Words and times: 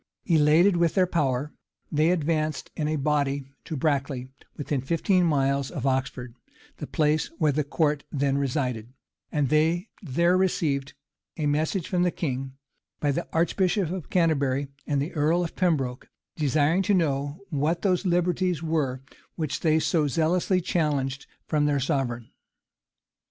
Elated 0.25 0.77
with 0.77 0.95
their 0.95 1.05
power, 1.05 1.53
they 1.91 2.09
advanced 2.09 2.71
in 2.75 2.87
a 2.87 2.95
body 2.95 3.51
to 3.63 3.77
Brackley, 3.77 4.29
within 4.57 4.81
fifteen 4.81 5.25
miles 5.27 5.69
of 5.69 5.85
Oxford, 5.85 6.33
the 6.77 6.87
place 6.87 7.27
where 7.37 7.51
the 7.51 7.63
court 7.63 8.03
then 8.11 8.35
resided; 8.39 8.93
and 9.31 9.49
they 9.49 9.89
there 10.01 10.35
received 10.35 10.93
a 11.37 11.45
message 11.45 11.87
from 11.87 12.01
the 12.01 12.09
king, 12.09 12.53
by 12.99 13.11
the 13.11 13.27
archbishop 13.31 13.91
of 13.91 14.09
Canterbury 14.09 14.69
and 14.87 14.99
the 14.99 15.13
earl 15.13 15.43
of 15.43 15.55
Pembroke, 15.55 16.09
desiring 16.35 16.81
to 16.81 16.95
know 16.95 17.41
what 17.51 17.83
those 17.83 18.03
liberties 18.03 18.63
were 18.63 19.03
which 19.35 19.59
they 19.59 19.77
so 19.77 20.07
zealously 20.07 20.61
challenged 20.61 21.27
from 21.45 21.65
their 21.67 21.79
sovereign. 21.79 22.31